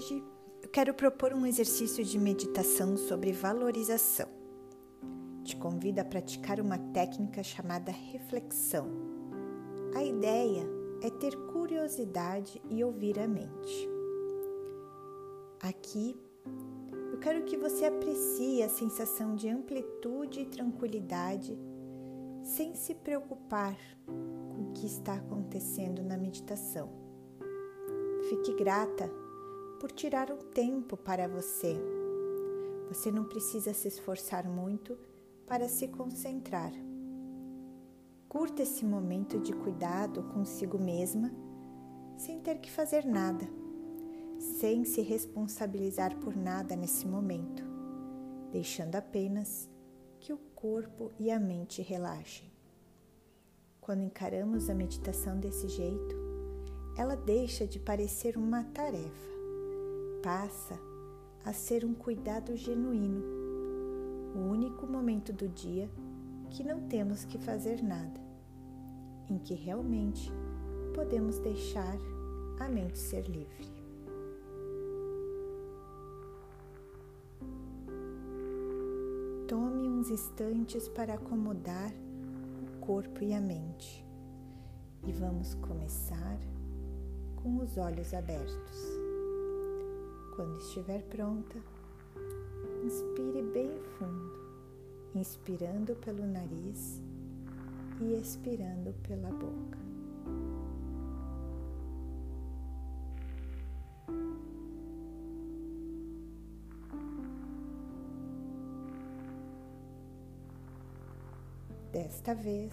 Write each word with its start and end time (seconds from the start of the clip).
Hoje 0.00 0.24
eu 0.62 0.68
quero 0.70 0.94
propor 0.94 1.34
um 1.34 1.44
exercício 1.44 2.02
de 2.02 2.18
meditação 2.18 2.96
sobre 2.96 3.32
valorização. 3.32 4.26
Te 5.44 5.54
convido 5.54 6.00
a 6.00 6.04
praticar 6.06 6.58
uma 6.58 6.78
técnica 6.78 7.42
chamada 7.42 7.92
reflexão. 7.92 8.88
A 9.94 10.02
ideia 10.02 10.66
é 11.02 11.10
ter 11.10 11.36
curiosidade 11.52 12.62
e 12.70 12.82
ouvir 12.82 13.20
a 13.20 13.28
mente. 13.28 13.90
Aqui 15.60 16.18
eu 17.12 17.18
quero 17.18 17.44
que 17.44 17.58
você 17.58 17.84
aprecie 17.84 18.62
a 18.62 18.70
sensação 18.70 19.34
de 19.34 19.50
amplitude 19.50 20.40
e 20.40 20.46
tranquilidade 20.46 21.58
sem 22.42 22.74
se 22.74 22.94
preocupar 22.94 23.76
com 24.06 24.62
o 24.62 24.72
que 24.72 24.86
está 24.86 25.12
acontecendo 25.12 26.02
na 26.02 26.16
meditação. 26.16 26.88
Fique 28.30 28.54
grata 28.54 29.29
por 29.80 29.90
tirar 29.90 30.30
um 30.30 30.36
tempo 30.36 30.94
para 30.94 31.26
você. 31.26 31.74
Você 32.88 33.10
não 33.10 33.24
precisa 33.24 33.72
se 33.72 33.88
esforçar 33.88 34.46
muito 34.46 34.96
para 35.46 35.70
se 35.70 35.88
concentrar. 35.88 36.70
Curta 38.28 38.62
esse 38.62 38.84
momento 38.84 39.40
de 39.40 39.54
cuidado 39.54 40.22
consigo 40.34 40.78
mesma, 40.78 41.32
sem 42.18 42.40
ter 42.40 42.58
que 42.58 42.70
fazer 42.70 43.06
nada, 43.06 43.48
sem 44.38 44.84
se 44.84 45.00
responsabilizar 45.00 46.14
por 46.18 46.36
nada 46.36 46.76
nesse 46.76 47.06
momento, 47.06 47.64
deixando 48.52 48.96
apenas 48.96 49.66
que 50.20 50.30
o 50.30 50.38
corpo 50.54 51.10
e 51.18 51.30
a 51.30 51.40
mente 51.40 51.80
relaxem. 51.80 52.52
Quando 53.80 54.02
encaramos 54.02 54.68
a 54.68 54.74
meditação 54.74 55.40
desse 55.40 55.68
jeito, 55.68 56.14
ela 56.98 57.16
deixa 57.16 57.66
de 57.66 57.80
parecer 57.80 58.36
uma 58.36 58.62
tarefa, 58.64 59.39
passa 60.22 60.78
a 61.44 61.52
ser 61.52 61.84
um 61.84 61.94
cuidado 61.94 62.56
genuíno, 62.56 63.22
o 64.34 64.50
único 64.50 64.86
momento 64.86 65.32
do 65.32 65.48
dia 65.48 65.90
que 66.50 66.62
não 66.62 66.80
temos 66.88 67.24
que 67.24 67.38
fazer 67.38 67.82
nada, 67.82 68.20
em 69.28 69.38
que 69.38 69.54
realmente 69.54 70.30
podemos 70.94 71.38
deixar 71.38 71.96
a 72.58 72.68
mente 72.68 72.98
ser 72.98 73.26
livre. 73.26 73.68
Tome 79.48 79.88
uns 79.88 80.10
instantes 80.10 80.88
para 80.88 81.14
acomodar 81.14 81.92
o 82.62 82.80
corpo 82.80 83.24
e 83.24 83.32
a 83.32 83.40
mente. 83.40 84.04
E 85.06 85.12
vamos 85.12 85.54
começar 85.54 86.38
com 87.42 87.56
os 87.56 87.78
olhos 87.78 88.12
abertos. 88.12 88.99
Quando 90.40 90.56
estiver 90.56 91.02
pronta, 91.02 91.58
inspire 92.82 93.42
bem 93.42 93.78
fundo, 93.98 94.32
inspirando 95.14 95.94
pelo 95.96 96.26
nariz 96.26 97.02
e 98.00 98.14
expirando 98.14 98.94
pela 99.02 99.28
boca. 99.28 99.78
Desta 111.92 112.34
vez, 112.34 112.72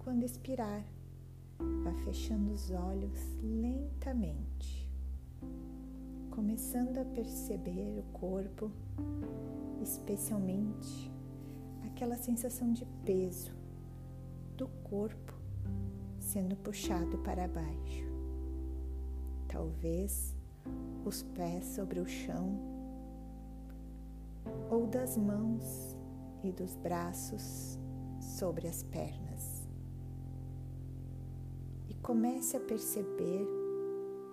quando 0.00 0.24
expirar, 0.24 0.84
vá 1.84 1.92
fechando 2.04 2.50
os 2.50 2.72
olhos 2.72 3.36
lentamente, 3.40 4.90
começando 6.40 6.96
a 6.96 7.04
perceber 7.04 7.98
o 7.98 8.02
corpo, 8.18 8.72
especialmente 9.82 11.12
aquela 11.84 12.16
sensação 12.16 12.72
de 12.72 12.86
peso 13.04 13.52
do 14.56 14.66
corpo 14.82 15.34
sendo 16.18 16.56
puxado 16.56 17.18
para 17.18 17.46
baixo. 17.46 18.06
Talvez 19.48 20.34
os 21.04 21.22
pés 21.22 21.66
sobre 21.66 22.00
o 22.00 22.06
chão 22.06 22.58
ou 24.70 24.86
das 24.86 25.18
mãos 25.18 25.94
e 26.42 26.50
dos 26.50 26.74
braços 26.74 27.78
sobre 28.18 28.66
as 28.66 28.82
pernas 28.82 29.68
e 31.86 31.94
comece 31.96 32.56
a 32.56 32.60
perceber 32.60 33.46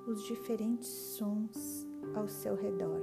os 0.08 0.24
diferentes 0.24 0.88
sons 0.88 1.86
ao 2.16 2.28
seu 2.28 2.56
redor, 2.56 3.02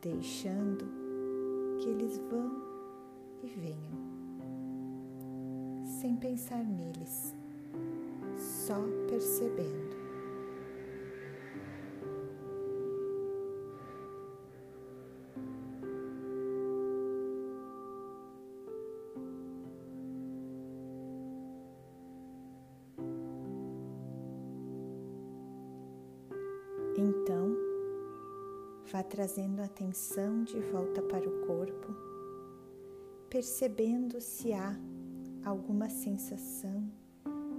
deixando 0.00 0.84
que 1.78 1.88
eles 1.88 2.18
vão 2.30 2.62
e 3.42 3.46
venham, 3.48 3.98
sem 5.84 6.16
pensar 6.16 6.64
neles, 6.64 7.34
só 8.36 8.76
percebendo. 9.08 10.01
Vá 28.92 29.02
trazendo 29.02 29.60
a 29.60 29.64
atenção 29.64 30.44
de 30.44 30.60
volta 30.60 31.00
para 31.00 31.26
o 31.26 31.46
corpo, 31.46 31.96
percebendo 33.30 34.20
se 34.20 34.52
há 34.52 34.78
alguma 35.42 35.88
sensação 35.88 36.92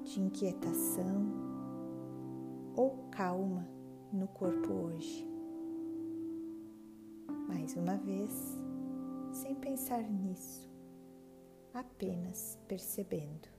de 0.04 0.22
inquietação 0.22 1.26
ou 2.76 3.10
calma 3.10 3.68
no 4.12 4.28
corpo 4.28 4.72
hoje. 4.72 5.28
Mais 7.48 7.76
uma 7.76 7.98
vez, 7.98 8.32
sem 9.32 9.56
pensar 9.56 10.04
nisso, 10.04 10.70
apenas 11.74 12.60
percebendo. 12.68 13.50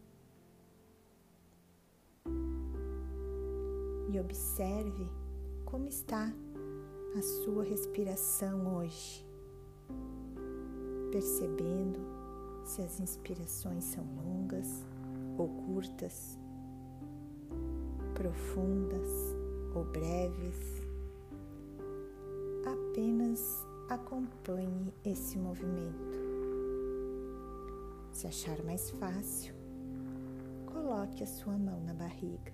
E 4.13 4.21
observe 4.21 5.09
como 5.65 5.89
está 5.89 6.33
a 7.17 7.23
sua 7.23 7.63
respiração 7.63 8.77
hoje, 8.77 9.25
percebendo 11.13 12.01
se 12.65 12.83
as 12.83 12.99
inspirações 12.99 13.85
são 13.85 14.05
longas 14.17 14.85
ou 15.39 15.49
curtas, 15.49 16.37
profundas 18.15 19.09
ou 19.77 19.85
breves. 19.85 20.83
Apenas 22.67 23.65
acompanhe 23.89 24.93
esse 25.05 25.39
movimento. 25.39 26.19
Se 28.11 28.27
achar 28.27 28.61
mais 28.65 28.91
fácil, 28.91 29.55
coloque 30.67 31.23
a 31.23 31.27
sua 31.27 31.57
mão 31.57 31.81
na 31.85 31.95
barriga. 31.95 32.53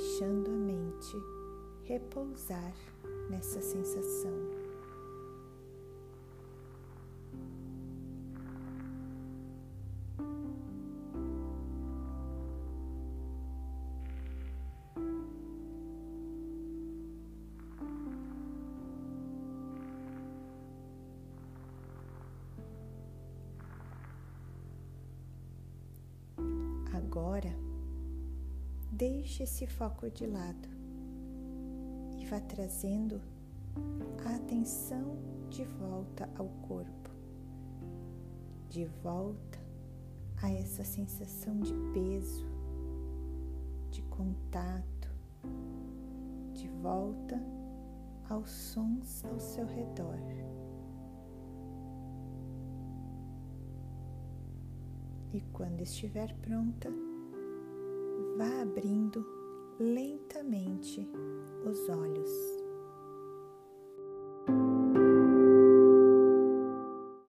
Deixando 0.00 0.50
a 0.50 0.54
mente 0.54 1.14
repousar 1.84 2.74
nessa 3.28 3.60
sensação. 3.60 4.32
Deixe 28.90 29.44
esse 29.44 29.66
foco 29.66 30.10
de 30.10 30.26
lado 30.26 30.68
e 32.18 32.26
vá 32.26 32.40
trazendo 32.40 33.20
a 34.26 34.34
atenção 34.34 35.16
de 35.48 35.64
volta 35.64 36.28
ao 36.36 36.48
corpo, 36.66 37.10
de 38.68 38.84
volta 39.02 39.58
a 40.42 40.50
essa 40.50 40.84
sensação 40.84 41.60
de 41.60 41.72
peso, 41.92 42.46
de 43.90 44.02
contato, 44.02 45.08
de 46.52 46.68
volta 46.82 47.40
aos 48.28 48.50
sons 48.50 49.24
ao 49.24 49.38
seu 49.38 49.66
redor. 49.66 50.18
E 55.32 55.40
quando 55.52 55.80
estiver 55.80 56.34
pronta, 56.38 56.90
vá 58.40 58.62
abrindo 58.62 59.22
lentamente 59.78 61.06
os 61.66 61.90
olhos. 61.90 62.59